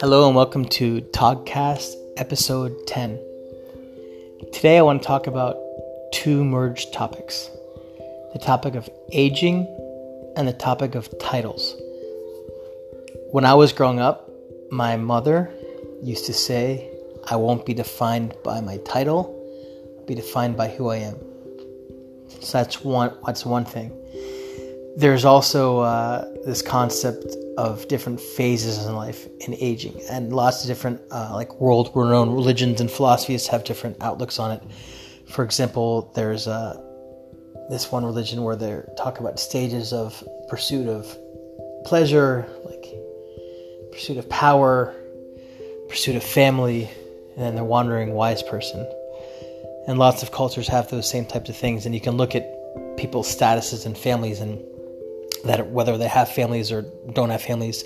Hello 0.00 0.28
and 0.28 0.36
welcome 0.36 0.64
to 0.66 1.00
Togcast 1.00 1.92
episode 2.16 2.86
10. 2.86 3.18
Today 4.52 4.78
I 4.78 4.82
want 4.82 5.02
to 5.02 5.06
talk 5.08 5.26
about 5.26 5.56
two 6.12 6.44
merged 6.44 6.92
topics 6.92 7.50
the 8.32 8.38
topic 8.38 8.76
of 8.76 8.88
aging 9.10 9.66
and 10.36 10.46
the 10.46 10.52
topic 10.52 10.94
of 10.94 11.08
titles. 11.18 11.74
When 13.32 13.44
I 13.44 13.54
was 13.54 13.72
growing 13.72 13.98
up, 13.98 14.30
my 14.70 14.96
mother 14.96 15.52
used 16.00 16.26
to 16.26 16.32
say, 16.32 16.88
I 17.28 17.34
won't 17.34 17.66
be 17.66 17.74
defined 17.74 18.36
by 18.44 18.60
my 18.60 18.76
title, 18.84 19.34
I'll 19.98 20.06
be 20.06 20.14
defined 20.14 20.56
by 20.56 20.68
who 20.68 20.90
I 20.90 20.98
am. 20.98 21.16
So 22.38 22.58
that's 22.58 22.84
one 22.84 23.16
that's 23.26 23.44
one 23.44 23.64
thing 23.64 23.90
there's 24.98 25.24
also 25.24 25.78
uh, 25.78 26.24
this 26.44 26.60
concept 26.60 27.36
of 27.56 27.86
different 27.86 28.20
phases 28.20 28.84
in 28.84 28.96
life 28.96 29.28
in 29.46 29.54
aging, 29.54 30.00
and 30.10 30.32
lots 30.32 30.62
of 30.62 30.66
different, 30.66 31.00
uh, 31.12 31.30
like 31.34 31.60
world 31.60 31.92
renowned 31.94 32.34
religions 32.34 32.80
and 32.80 32.90
philosophies 32.90 33.46
have 33.46 33.62
different 33.62 33.96
outlooks 34.00 34.40
on 34.40 34.50
it. 34.50 34.62
For 35.28 35.44
example, 35.44 36.10
there's 36.16 36.48
uh, 36.48 36.82
this 37.70 37.92
one 37.92 38.04
religion 38.04 38.42
where 38.42 38.56
they 38.56 38.82
talk 38.96 39.20
about 39.20 39.38
stages 39.38 39.92
of 39.92 40.20
pursuit 40.48 40.88
of 40.88 41.16
pleasure, 41.84 42.48
like 42.64 42.84
pursuit 43.92 44.16
of 44.16 44.28
power, 44.28 44.96
pursuit 45.88 46.16
of 46.16 46.24
family, 46.24 46.90
and 47.36 47.44
then 47.44 47.54
the 47.54 47.62
wandering 47.62 48.14
wise 48.14 48.42
person. 48.42 48.84
And 49.86 49.96
lots 50.00 50.24
of 50.24 50.32
cultures 50.32 50.66
have 50.66 50.90
those 50.90 51.08
same 51.08 51.24
types 51.24 51.48
of 51.48 51.56
things, 51.56 51.86
and 51.86 51.94
you 51.94 52.00
can 52.00 52.16
look 52.16 52.34
at 52.34 52.44
people's 52.96 53.32
statuses 53.32 53.86
and 53.86 53.96
families 53.96 54.40
and 54.40 54.60
that 55.44 55.68
whether 55.68 55.98
they 55.98 56.08
have 56.08 56.28
families 56.28 56.72
or 56.72 56.82
don't 57.12 57.30
have 57.30 57.42
families. 57.42 57.84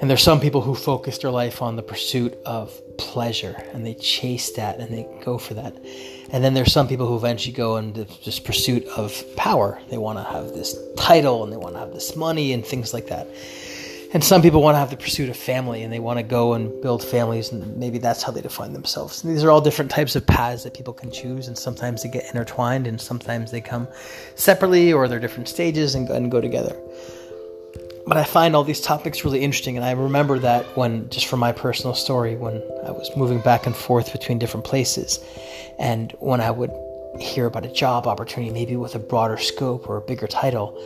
And 0.00 0.08
there's 0.08 0.22
some 0.22 0.40
people 0.40 0.60
who 0.60 0.74
focus 0.74 1.18
their 1.18 1.30
life 1.30 1.60
on 1.60 1.74
the 1.74 1.82
pursuit 1.82 2.38
of 2.46 2.80
pleasure 2.98 3.56
and 3.72 3.84
they 3.84 3.94
chase 3.94 4.52
that 4.52 4.78
and 4.78 4.92
they 4.92 5.08
go 5.24 5.38
for 5.38 5.54
that. 5.54 5.76
And 6.30 6.44
then 6.44 6.54
there's 6.54 6.72
some 6.72 6.86
people 6.86 7.06
who 7.06 7.16
eventually 7.16 7.52
go 7.52 7.78
into 7.78 8.04
this 8.24 8.38
pursuit 8.38 8.84
of 8.86 9.24
power. 9.34 9.80
They 9.90 9.98
want 9.98 10.18
to 10.18 10.24
have 10.24 10.50
this 10.50 10.76
title 10.96 11.42
and 11.42 11.52
they 11.52 11.56
want 11.56 11.74
to 11.74 11.80
have 11.80 11.92
this 11.92 12.14
money 12.14 12.52
and 12.52 12.64
things 12.64 12.94
like 12.94 13.08
that. 13.08 13.26
And 14.14 14.24
some 14.24 14.40
people 14.40 14.62
want 14.62 14.74
to 14.74 14.78
have 14.78 14.88
the 14.88 14.96
pursuit 14.96 15.28
of 15.28 15.36
family 15.36 15.82
and 15.82 15.92
they 15.92 15.98
want 15.98 16.18
to 16.18 16.22
go 16.22 16.54
and 16.54 16.80
build 16.80 17.04
families, 17.04 17.52
and 17.52 17.76
maybe 17.76 17.98
that's 17.98 18.22
how 18.22 18.32
they 18.32 18.40
define 18.40 18.72
themselves. 18.72 19.22
And 19.22 19.34
these 19.34 19.44
are 19.44 19.50
all 19.50 19.60
different 19.60 19.90
types 19.90 20.16
of 20.16 20.26
paths 20.26 20.64
that 20.64 20.72
people 20.72 20.94
can 20.94 21.10
choose, 21.10 21.46
and 21.46 21.58
sometimes 21.58 22.02
they 22.02 22.08
get 22.08 22.24
intertwined, 22.24 22.86
and 22.86 22.98
sometimes 22.98 23.50
they 23.50 23.60
come 23.60 23.86
separately, 24.34 24.94
or 24.94 25.08
they're 25.08 25.18
different 25.18 25.46
stages 25.46 25.94
and, 25.94 26.08
and 26.08 26.30
go 26.30 26.40
together. 26.40 26.74
But 28.06 28.16
I 28.16 28.24
find 28.24 28.56
all 28.56 28.64
these 28.64 28.80
topics 28.80 29.26
really 29.26 29.40
interesting, 29.40 29.76
and 29.76 29.84
I 29.84 29.90
remember 29.90 30.38
that 30.38 30.64
when, 30.74 31.10
just 31.10 31.26
from 31.26 31.40
my 31.40 31.52
personal 31.52 31.94
story, 31.94 32.34
when 32.34 32.62
I 32.86 32.92
was 32.92 33.14
moving 33.14 33.40
back 33.40 33.66
and 33.66 33.76
forth 33.76 34.10
between 34.10 34.38
different 34.38 34.64
places, 34.64 35.18
and 35.78 36.12
when 36.20 36.40
I 36.40 36.50
would 36.50 36.72
hear 37.20 37.44
about 37.44 37.66
a 37.66 37.72
job 37.72 38.06
opportunity, 38.06 38.50
maybe 38.50 38.76
with 38.76 38.94
a 38.94 38.98
broader 38.98 39.36
scope 39.36 39.86
or 39.86 39.98
a 39.98 40.00
bigger 40.00 40.26
title, 40.26 40.82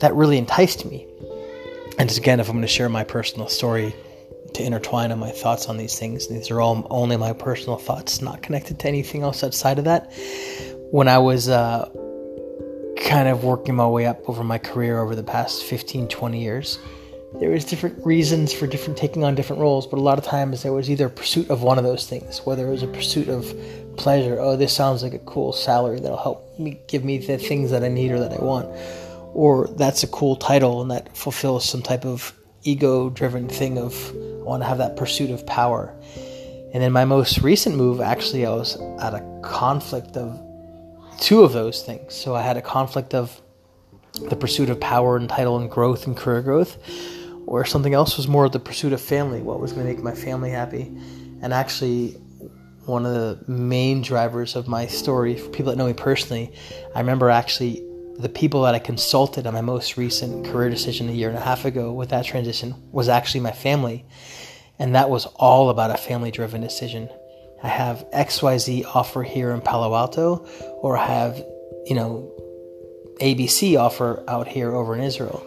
that 0.00 0.12
really 0.16 0.38
enticed 0.38 0.84
me 0.84 1.06
and 1.98 2.10
again, 2.16 2.40
if 2.40 2.48
I'm 2.48 2.54
going 2.54 2.62
to 2.62 2.68
share 2.68 2.88
my 2.88 3.04
personal 3.04 3.48
story 3.48 3.94
to 4.54 4.62
intertwine 4.62 5.12
on 5.12 5.18
my 5.18 5.30
thoughts 5.30 5.68
on 5.68 5.76
these 5.76 5.98
things, 5.98 6.28
these 6.28 6.50
are 6.50 6.60
all 6.60 6.86
only 6.90 7.16
my 7.16 7.32
personal 7.32 7.76
thoughts, 7.76 8.20
not 8.20 8.42
connected 8.42 8.78
to 8.80 8.88
anything 8.88 9.22
else 9.22 9.44
outside 9.44 9.78
of 9.78 9.84
that. 9.84 10.12
When 10.90 11.08
I 11.08 11.18
was 11.18 11.48
uh, 11.48 11.88
kind 13.00 13.28
of 13.28 13.44
working 13.44 13.74
my 13.74 13.86
way 13.86 14.06
up 14.06 14.28
over 14.28 14.42
my 14.42 14.58
career 14.58 15.00
over 15.00 15.14
the 15.14 15.22
past 15.22 15.64
15, 15.64 16.08
20 16.08 16.42
years, 16.42 16.78
there 17.40 17.50
was 17.50 17.64
different 17.64 18.04
reasons 18.04 18.52
for 18.52 18.66
different 18.66 18.96
taking 18.96 19.24
on 19.24 19.34
different 19.34 19.60
roles, 19.60 19.86
but 19.86 19.98
a 19.98 20.02
lot 20.02 20.18
of 20.18 20.24
times 20.24 20.62
there 20.62 20.72
was 20.72 20.88
either 20.90 21.06
a 21.06 21.10
pursuit 21.10 21.50
of 21.50 21.62
one 21.62 21.78
of 21.78 21.84
those 21.84 22.08
things, 22.08 22.38
whether 22.44 22.66
it 22.66 22.70
was 22.70 22.82
a 22.82 22.88
pursuit 22.88 23.28
of 23.28 23.52
pleasure, 23.96 24.38
oh, 24.40 24.56
this 24.56 24.72
sounds 24.72 25.02
like 25.02 25.14
a 25.14 25.18
cool 25.20 25.52
salary 25.52 26.00
that'll 26.00 26.16
help 26.16 26.58
me 26.58 26.80
give 26.86 27.04
me 27.04 27.18
the 27.18 27.38
things 27.38 27.70
that 27.70 27.82
I 27.82 27.88
need 27.88 28.12
or 28.12 28.20
that 28.20 28.32
I 28.32 28.42
want 28.42 28.68
or 29.34 29.66
that's 29.76 30.02
a 30.02 30.06
cool 30.06 30.36
title 30.36 30.80
and 30.80 30.90
that 30.90 31.16
fulfills 31.16 31.68
some 31.68 31.82
type 31.82 32.04
of 32.06 32.32
ego 32.62 33.10
driven 33.10 33.48
thing 33.48 33.78
of 33.78 33.94
I 34.14 34.42
want 34.44 34.62
to 34.62 34.68
have 34.68 34.78
that 34.78 34.96
pursuit 34.96 35.30
of 35.30 35.44
power. 35.46 35.94
And 36.72 36.82
in 36.82 36.92
my 36.92 37.04
most 37.04 37.38
recent 37.38 37.76
move, 37.76 38.00
actually, 38.00 38.44
I 38.44 38.50
was 38.50 38.76
at 39.00 39.14
a 39.14 39.40
conflict 39.42 40.16
of 40.16 40.40
two 41.20 41.42
of 41.42 41.52
those 41.52 41.82
things. 41.82 42.14
So 42.14 42.34
I 42.34 42.42
had 42.42 42.56
a 42.56 42.62
conflict 42.62 43.14
of 43.14 43.40
the 44.28 44.36
pursuit 44.36 44.70
of 44.70 44.80
power 44.80 45.16
and 45.16 45.28
title 45.28 45.58
and 45.58 45.70
growth 45.70 46.06
and 46.06 46.16
career 46.16 46.42
growth, 46.42 46.76
or 47.46 47.64
something 47.64 47.94
else 47.94 48.16
was 48.16 48.28
more 48.28 48.48
the 48.48 48.60
pursuit 48.60 48.92
of 48.92 49.00
family, 49.00 49.40
what 49.40 49.60
was 49.60 49.72
going 49.72 49.86
to 49.86 49.92
make 49.92 50.02
my 50.02 50.14
family 50.14 50.50
happy. 50.50 50.92
And 51.42 51.52
actually, 51.52 52.12
one 52.86 53.06
of 53.06 53.14
the 53.14 53.50
main 53.50 54.02
drivers 54.02 54.56
of 54.56 54.68
my 54.68 54.86
story, 54.86 55.36
for 55.36 55.48
people 55.50 55.72
that 55.72 55.78
know 55.78 55.86
me 55.86 55.94
personally, 55.94 56.52
I 56.94 57.00
remember 57.00 57.30
actually 57.30 57.84
the 58.18 58.28
people 58.28 58.62
that 58.62 58.74
I 58.74 58.78
consulted 58.78 59.46
on 59.46 59.54
my 59.54 59.60
most 59.60 59.96
recent 59.96 60.46
career 60.46 60.70
decision 60.70 61.08
a 61.08 61.12
year 61.12 61.28
and 61.28 61.38
a 61.38 61.40
half 61.40 61.64
ago 61.64 61.92
with 61.92 62.10
that 62.10 62.24
transition 62.24 62.74
was 62.92 63.08
actually 63.08 63.40
my 63.40 63.50
family. 63.50 64.04
And 64.78 64.94
that 64.94 65.10
was 65.10 65.26
all 65.36 65.70
about 65.70 65.90
a 65.90 65.96
family 65.96 66.30
driven 66.30 66.60
decision. 66.60 67.08
I 67.62 67.68
have 67.68 68.04
XYZ 68.12 68.84
offer 68.94 69.22
here 69.22 69.50
in 69.50 69.60
Palo 69.60 69.94
Alto, 69.94 70.46
or 70.82 70.96
I 70.96 71.06
have, 71.06 71.36
you 71.86 71.94
know, 71.94 72.30
ABC 73.20 73.78
offer 73.78 74.22
out 74.28 74.46
here 74.48 74.74
over 74.74 74.94
in 74.94 75.02
Israel. 75.02 75.44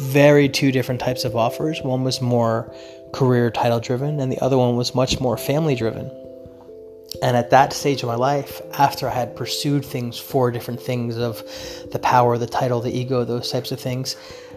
Very 0.00 0.48
two 0.48 0.70
different 0.72 1.00
types 1.00 1.24
of 1.24 1.34
offers. 1.34 1.82
One 1.82 2.04
was 2.04 2.20
more 2.20 2.72
career 3.12 3.50
title 3.50 3.80
driven, 3.80 4.20
and 4.20 4.30
the 4.30 4.38
other 4.40 4.58
one 4.58 4.76
was 4.76 4.94
much 4.94 5.20
more 5.20 5.36
family 5.36 5.74
driven. 5.74 6.10
And 7.22 7.36
at 7.36 7.50
that 7.50 7.72
stage 7.72 8.02
of 8.02 8.08
my 8.08 8.14
life, 8.14 8.60
after 8.72 9.08
I 9.08 9.14
had 9.14 9.36
pursued 9.36 9.84
things, 9.84 10.18
four 10.18 10.50
different 10.50 10.80
things 10.80 11.16
of 11.16 11.42
the 11.90 11.98
power, 11.98 12.36
the 12.36 12.46
title, 12.46 12.80
the 12.80 12.96
ego, 12.96 13.24
those 13.24 13.50
types 13.50 13.72
of 13.72 13.80
things, 13.80 14.16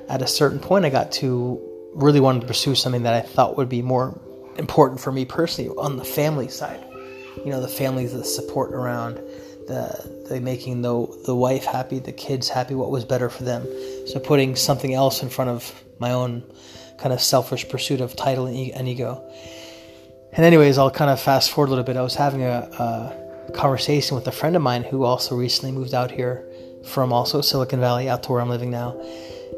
at 0.10 0.22
a 0.22 0.28
certain 0.28 0.60
point, 0.60 0.86
I 0.86 0.90
got 0.90 1.12
to 1.14 1.62
really 1.94 2.20
wanted 2.20 2.42
to 2.42 2.48
pursue 2.48 2.76
something 2.76 3.04
that 3.04 3.14
I 3.14 3.22
thought 3.22 3.58
would 3.58 3.70
be 3.70 3.82
more 3.82 4.20
important 4.58 5.00
for 5.00 5.12
me 5.12 5.26
personally 5.26 5.70
on 5.78 5.98
the 5.98 6.04
family 6.04 6.50
side. 6.50 6.84
You 7.44 7.52
know, 7.52 7.62
the 7.62 7.68
families, 7.68 8.14
the 8.14 8.24
support 8.24 8.74
around, 8.74 9.16
the, 9.68 10.26
the 10.28 10.42
making 10.42 10.82
the, 10.82 11.08
the 11.26 11.36
wife 11.36 11.64
happy, 11.64 12.00
the 12.00 12.12
kids 12.12 12.50
happy, 12.50 12.76
what 12.76 12.92
was 12.92 13.06
better 13.06 13.30
for 13.30 13.44
them. 13.44 13.66
So 14.08 14.20
putting 14.20 14.56
something 14.56 14.94
else 14.94 15.24
in 15.24 15.30
front 15.30 15.52
of 15.52 15.84
my 16.00 16.12
own 16.12 16.44
kind 16.98 17.14
of 17.14 17.22
selfish 17.22 17.70
pursuit 17.70 18.02
of 18.02 18.16
title 18.16 18.46
and 18.48 18.88
ego. 18.88 19.24
And 20.34 20.46
anyways, 20.46 20.78
I'll 20.78 20.92
kind 20.92 21.10
of 21.10 21.20
fast 21.20 21.52
forward 21.52 21.68
a 21.68 21.70
little 21.72 21.84
bit. 21.84 21.98
I 21.98 22.02
was 22.02 22.16
having 22.16 22.44
a, 22.44 22.70
a 23.50 23.52
conversation 23.52 24.16
with 24.16 24.28
a 24.28 24.32
friend 24.32 24.56
of 24.56 24.62
mine 24.62 24.84
who 24.84 25.04
also 25.04 25.36
recently 25.36 25.72
moved 25.72 25.94
out 25.94 26.12
here 26.12 26.46
from 26.86 27.12
also 27.12 27.42
Silicon 27.42 27.80
Valley 27.80 28.08
out 28.08 28.24
to 28.24 28.32
where 28.32 28.42
I'm 28.42 28.50
living 28.50 28.72
now, 28.72 28.98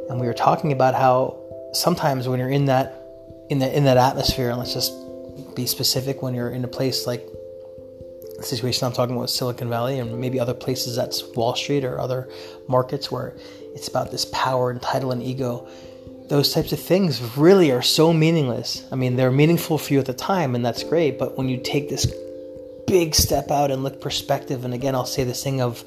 and 0.10 0.20
we 0.20 0.28
were 0.28 0.34
talking 0.34 0.72
about 0.72 0.96
how 0.96 1.38
sometimes 1.74 2.28
when 2.28 2.40
you're 2.40 2.50
in 2.50 2.66
that 2.66 2.98
in 3.50 3.60
that 3.60 3.74
in 3.74 3.84
that 3.84 3.98
atmosphere, 3.98 4.50
and 4.50 4.58
let's 4.58 4.74
just 4.74 4.94
be 5.56 5.66
specific, 5.66 6.22
when 6.22 6.34
you're 6.34 6.50
in 6.50 6.64
a 6.64 6.68
place 6.68 7.06
like 7.06 7.24
the 8.38 8.44
situation 8.44 8.88
I'm 8.88 8.94
talking 8.94 9.16
about 9.16 9.30
Silicon 9.30 9.70
Valley 9.70 10.00
and 10.00 10.20
maybe 10.20 10.40
other 10.40 10.54
places 10.56 10.96
that's 10.96 11.24
Wall 11.36 11.56
Street 11.56 11.84
or 11.84 12.00
other 12.00 12.28
markets 12.68 13.12
where 13.12 13.36
it's 13.76 13.88
about 13.88 14.10
this 14.10 14.26
power 14.26 14.72
and 14.72 14.82
title 14.82 15.12
and 15.12 15.22
ego 15.22 15.68
those 16.32 16.54
types 16.54 16.72
of 16.72 16.80
things 16.80 17.22
really 17.36 17.72
are 17.72 17.82
so 17.82 18.14
meaningless. 18.14 18.88
I 18.90 18.96
mean, 18.96 19.18
they're 19.18 19.34
meaningful 19.34 19.78
for 19.78 19.92
you 19.92 20.00
at 20.00 20.06
the 20.06 20.14
time, 20.14 20.56
and 20.56 20.66
that's 20.66 20.82
great. 20.82 21.20
But 21.20 21.38
when 21.38 21.50
you 21.50 21.58
take 21.58 21.90
this 21.90 22.10
big 22.88 23.16
step 23.16 23.52
out 23.52 23.70
and 23.70 23.84
look 23.84 24.00
perspective, 24.00 24.64
and 24.64 24.74
again, 24.74 24.96
I'll 24.96 25.06
say 25.06 25.26
this 25.26 25.44
thing 25.44 25.60
of 25.60 25.84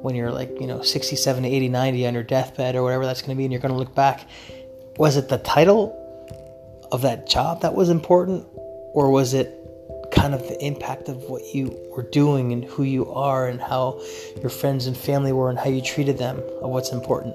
when 0.00 0.14
you're 0.14 0.32
like, 0.32 0.48
you 0.58 0.66
know, 0.66 0.80
60, 0.80 1.14
70, 1.14 1.54
80, 1.54 1.68
90 1.68 2.06
on 2.06 2.14
your 2.14 2.22
deathbed 2.22 2.74
or 2.74 2.82
whatever 2.82 3.04
that's 3.04 3.20
going 3.20 3.36
to 3.36 3.38
be, 3.38 3.44
and 3.44 3.52
you're 3.52 3.60
going 3.60 3.74
to 3.74 3.78
look 3.78 3.94
back, 3.94 4.26
was 4.96 5.18
it 5.18 5.28
the 5.28 5.36
title 5.36 5.92
of 6.90 7.02
that 7.02 7.28
job 7.28 7.60
that 7.60 7.74
was 7.74 7.90
important, 7.90 8.46
or 8.94 9.10
was 9.10 9.34
it 9.34 9.52
kind 10.10 10.34
of 10.34 10.40
the 10.48 10.56
impact 10.64 11.10
of 11.10 11.24
what 11.24 11.42
you 11.54 11.78
were 11.94 12.04
doing 12.04 12.54
and 12.54 12.64
who 12.64 12.82
you 12.82 13.12
are 13.12 13.46
and 13.46 13.60
how 13.60 14.00
your 14.40 14.48
friends 14.48 14.86
and 14.86 14.96
family 14.96 15.32
were 15.32 15.50
and 15.50 15.58
how 15.58 15.68
you 15.68 15.82
treated 15.82 16.16
them 16.16 16.38
of 16.62 16.70
what's 16.70 16.92
important? 16.92 17.34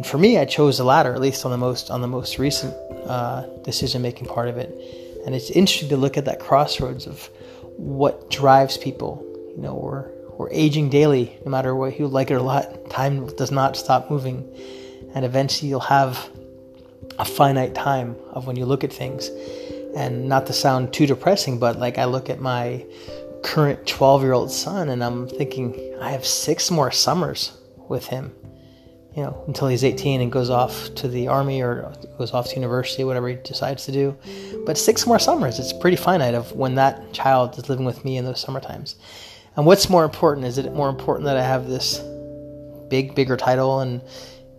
And 0.00 0.06
for 0.06 0.16
me, 0.16 0.38
I 0.38 0.46
chose 0.46 0.78
the 0.78 0.84
latter, 0.84 1.12
at 1.12 1.20
least 1.20 1.44
on 1.44 1.50
the 1.50 1.58
most 1.58 1.90
on 1.90 2.00
the 2.00 2.08
most 2.08 2.38
recent 2.38 2.74
uh, 3.04 3.42
decision 3.64 4.00
making 4.00 4.28
part 4.28 4.48
of 4.48 4.56
it. 4.56 4.70
And 5.26 5.34
it's 5.34 5.50
interesting 5.50 5.90
to 5.90 5.98
look 5.98 6.16
at 6.16 6.24
that 6.24 6.40
crossroads 6.40 7.06
of 7.06 7.28
what 7.76 8.30
drives 8.30 8.78
people. 8.78 9.22
You 9.54 9.60
know, 9.60 9.74
we're 9.74 10.10
we're 10.38 10.50
aging 10.52 10.88
daily, 10.88 11.38
no 11.44 11.50
matter 11.50 11.76
what 11.76 11.98
you 11.98 12.06
like 12.06 12.30
it 12.30 12.36
or 12.36 12.42
not. 12.42 12.88
Time 12.88 13.26
does 13.36 13.50
not 13.50 13.76
stop 13.76 14.10
moving, 14.10 14.50
and 15.14 15.22
eventually 15.22 15.68
you'll 15.68 15.80
have 15.80 16.30
a 17.18 17.26
finite 17.26 17.74
time 17.74 18.16
of 18.30 18.46
when 18.46 18.56
you 18.56 18.64
look 18.64 18.82
at 18.82 18.90
things. 18.90 19.28
And 19.94 20.30
not 20.30 20.46
to 20.46 20.54
sound 20.54 20.94
too 20.94 21.06
depressing, 21.06 21.58
but 21.58 21.78
like 21.78 21.98
I 21.98 22.06
look 22.06 22.30
at 22.30 22.40
my 22.40 22.86
current 23.42 23.86
12 23.86 24.22
year 24.22 24.32
old 24.32 24.50
son 24.50 24.88
and 24.88 25.04
I'm 25.04 25.28
thinking, 25.28 25.94
I 26.00 26.12
have 26.12 26.24
six 26.24 26.70
more 26.70 26.90
summers 26.90 27.52
with 27.86 28.06
him 28.06 28.32
you 29.16 29.22
know, 29.22 29.42
until 29.46 29.68
he's 29.68 29.82
18 29.82 30.20
and 30.20 30.30
goes 30.30 30.50
off 30.50 30.94
to 30.96 31.08
the 31.08 31.28
army 31.28 31.62
or 31.62 31.92
goes 32.16 32.32
off 32.32 32.48
to 32.48 32.54
university, 32.54 33.02
whatever 33.02 33.28
he 33.28 33.34
decides 33.36 33.84
to 33.86 33.92
do. 33.92 34.16
But 34.64 34.78
six 34.78 35.06
more 35.06 35.18
summers, 35.18 35.58
it's 35.58 35.72
pretty 35.72 35.96
finite 35.96 36.34
of 36.34 36.52
when 36.52 36.76
that 36.76 37.12
child 37.12 37.58
is 37.58 37.68
living 37.68 37.84
with 37.84 38.04
me 38.04 38.16
in 38.16 38.24
those 38.24 38.40
summer 38.40 38.60
times. 38.60 38.96
And 39.56 39.66
what's 39.66 39.90
more 39.90 40.04
important? 40.04 40.46
Is 40.46 40.58
it 40.58 40.72
more 40.72 40.88
important 40.88 41.24
that 41.24 41.36
I 41.36 41.42
have 41.42 41.68
this 41.68 41.98
big, 42.88 43.14
bigger 43.14 43.36
title 43.36 43.80
and 43.80 44.00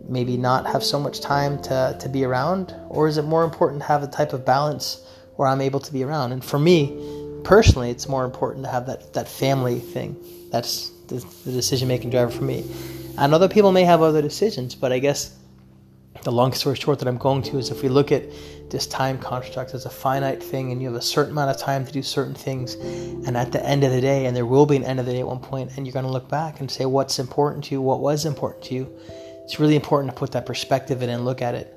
maybe 0.06 0.36
not 0.36 0.66
have 0.66 0.84
so 0.84 1.00
much 1.00 1.20
time 1.20 1.60
to, 1.62 1.96
to 1.98 2.08
be 2.08 2.24
around? 2.24 2.74
Or 2.88 3.08
is 3.08 3.16
it 3.16 3.22
more 3.22 3.44
important 3.44 3.80
to 3.82 3.88
have 3.88 4.02
a 4.02 4.06
type 4.06 4.34
of 4.34 4.44
balance 4.44 5.06
where 5.36 5.48
I'm 5.48 5.62
able 5.62 5.80
to 5.80 5.92
be 5.92 6.04
around? 6.04 6.32
And 6.32 6.44
for 6.44 6.58
me, 6.58 7.40
personally, 7.42 7.90
it's 7.90 8.06
more 8.06 8.24
important 8.24 8.64
to 8.66 8.70
have 8.70 8.86
that, 8.86 9.14
that 9.14 9.28
family 9.28 9.80
thing. 9.80 10.16
That's 10.50 10.90
the, 11.08 11.24
the 11.44 11.52
decision 11.52 11.88
making 11.88 12.10
driver 12.10 12.30
for 12.30 12.44
me. 12.44 12.64
And 13.18 13.34
other 13.34 13.48
people 13.48 13.72
may 13.72 13.84
have 13.84 14.02
other 14.02 14.22
decisions, 14.22 14.74
but 14.74 14.92
I 14.92 14.98
guess 14.98 15.36
the 16.22 16.32
long 16.32 16.52
story 16.52 16.76
short 16.76 16.98
that 17.00 17.08
I'm 17.08 17.18
going 17.18 17.42
to 17.42 17.58
is 17.58 17.70
if 17.70 17.82
we 17.82 17.88
look 17.88 18.12
at 18.12 18.24
this 18.70 18.86
time 18.86 19.18
construct 19.18 19.74
as 19.74 19.86
a 19.86 19.90
finite 19.90 20.42
thing 20.42 20.72
and 20.72 20.80
you 20.80 20.88
have 20.88 20.96
a 20.96 21.02
certain 21.02 21.32
amount 21.32 21.50
of 21.50 21.58
time 21.58 21.84
to 21.84 21.92
do 21.92 22.02
certain 22.02 22.34
things, 22.34 22.74
and 22.74 23.36
at 23.36 23.52
the 23.52 23.64
end 23.66 23.84
of 23.84 23.92
the 23.92 24.00
day, 24.00 24.26
and 24.26 24.36
there 24.36 24.46
will 24.46 24.66
be 24.66 24.76
an 24.76 24.84
end 24.84 25.00
of 25.00 25.06
the 25.06 25.12
day 25.12 25.20
at 25.20 25.26
one 25.26 25.40
point, 25.40 25.76
and 25.76 25.86
you're 25.86 25.92
going 25.92 26.06
to 26.06 26.10
look 26.10 26.28
back 26.28 26.60
and 26.60 26.70
say 26.70 26.86
what's 26.86 27.18
important 27.18 27.64
to 27.64 27.74
you, 27.74 27.80
what 27.80 28.00
was 28.00 28.24
important 28.24 28.64
to 28.64 28.74
you. 28.74 28.98
It's 29.44 29.58
really 29.58 29.76
important 29.76 30.12
to 30.12 30.18
put 30.18 30.32
that 30.32 30.46
perspective 30.46 31.02
in 31.02 31.10
and 31.10 31.24
look 31.24 31.42
at 31.42 31.54
it. 31.54 31.74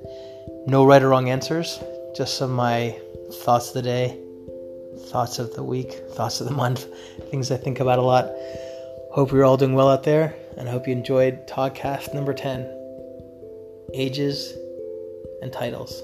No 0.66 0.86
right 0.86 1.02
or 1.02 1.08
wrong 1.08 1.28
answers, 1.28 1.80
just 2.16 2.38
some 2.38 2.50
of 2.50 2.56
my 2.56 2.98
thoughts 3.42 3.68
of 3.68 3.74
the 3.74 3.82
day, 3.82 4.18
thoughts 5.08 5.38
of 5.38 5.54
the 5.54 5.62
week, 5.62 5.92
thoughts 6.12 6.40
of 6.40 6.48
the 6.48 6.54
month, 6.62 6.86
things 7.30 7.50
I 7.50 7.56
think 7.56 7.80
about 7.80 7.98
a 7.98 8.02
lot. 8.02 8.30
Hope 9.10 9.32
you're 9.32 9.44
all 9.44 9.56
doing 9.56 9.74
well 9.74 9.88
out 9.88 10.04
there, 10.04 10.34
and 10.56 10.68
I 10.68 10.72
hope 10.72 10.86
you 10.86 10.92
enjoyed 10.92 11.46
podcast 11.46 12.14
number 12.14 12.32
10 12.32 12.72
Ages 13.94 14.56
and 15.42 15.52
Titles. 15.52 16.02